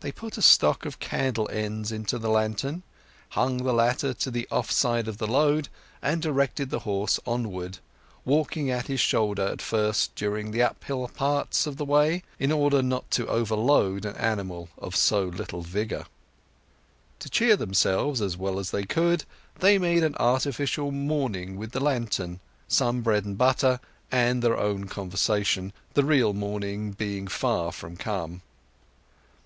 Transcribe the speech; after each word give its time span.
They 0.00 0.12
put 0.12 0.36
a 0.38 0.42
stock 0.42 0.84
of 0.84 1.00
candle 1.00 1.48
ends 1.50 1.90
into 1.90 2.18
the 2.18 2.28
lantern, 2.28 2.82
hung 3.30 3.56
the 3.64 3.72
latter 3.72 4.12
to 4.14 4.30
the 4.30 4.46
off 4.50 4.70
side 4.70 5.08
of 5.08 5.16
the 5.16 5.26
load, 5.26 5.70
and 6.02 6.20
directed 6.22 6.68
the 6.70 6.80
horse 6.80 7.18
onward, 7.26 7.78
walking 8.26 8.70
at 8.70 8.86
his 8.86 9.00
shoulder 9.00 9.42
at 9.42 9.62
first 9.62 10.14
during 10.14 10.50
the 10.50 10.62
uphill 10.62 11.08
parts 11.08 11.66
of 11.66 11.78
the 11.78 11.84
way, 11.84 12.22
in 12.38 12.52
order 12.52 12.80
not 12.82 13.10
to 13.12 13.26
overload 13.26 14.04
an 14.04 14.14
animal 14.16 14.68
of 14.76 14.94
so 14.94 15.24
little 15.24 15.62
vigour. 15.62 16.04
To 17.20 17.30
cheer 17.30 17.56
themselves 17.56 18.20
as 18.20 18.36
well 18.36 18.58
as 18.60 18.70
they 18.70 18.84
could, 18.84 19.24
they 19.58 19.78
made 19.78 20.04
an 20.04 20.14
artificial 20.20 20.92
morning 20.92 21.56
with 21.56 21.72
the 21.72 21.80
lantern, 21.80 22.38
some 22.68 23.00
bread 23.00 23.24
and 23.24 23.36
butter, 23.38 23.80
and 24.12 24.42
their 24.42 24.58
own 24.58 24.84
conversation, 24.88 25.72
the 25.94 26.04
real 26.04 26.34
morning 26.34 26.92
being 26.92 27.26
far 27.26 27.72
from 27.72 27.96
come. 27.96 28.42